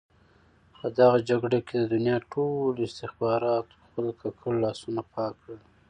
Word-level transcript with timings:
په 0.77 0.85
دغه 0.97 1.17
جګړه 1.29 1.59
کې 1.67 1.75
د 1.79 1.85
دنیا 1.93 2.17
ټولو 2.31 2.81
استخباراتو 2.89 3.75
خپل 3.83 4.05
ککړ 4.21 4.53
لاسونه 4.65 5.01
پاک 5.13 5.33
کړل. 5.41 5.59